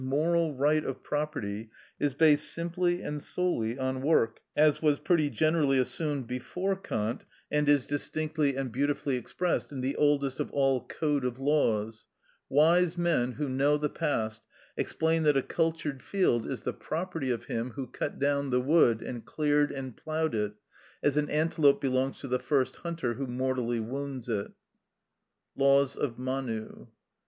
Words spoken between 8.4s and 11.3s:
and beautifully expressed in the oldest of all codes